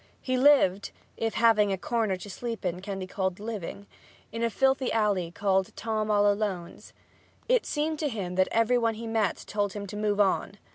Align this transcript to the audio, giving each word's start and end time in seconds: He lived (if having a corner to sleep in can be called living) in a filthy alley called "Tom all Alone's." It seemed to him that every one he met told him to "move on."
He 0.19 0.35
lived 0.35 0.89
(if 1.15 1.35
having 1.35 1.71
a 1.71 1.77
corner 1.77 2.15
to 2.17 2.27
sleep 2.27 2.65
in 2.65 2.79
can 2.81 2.97
be 2.97 3.05
called 3.05 3.39
living) 3.39 3.85
in 4.31 4.41
a 4.41 4.49
filthy 4.49 4.91
alley 4.91 5.29
called 5.29 5.75
"Tom 5.75 6.09
all 6.09 6.25
Alone's." 6.27 6.91
It 7.47 7.67
seemed 7.67 7.99
to 7.99 8.09
him 8.09 8.33
that 8.33 8.47
every 8.51 8.79
one 8.79 8.95
he 8.95 9.05
met 9.05 9.43
told 9.45 9.73
him 9.73 9.85
to 9.85 9.95
"move 9.95 10.19
on." 10.19 10.53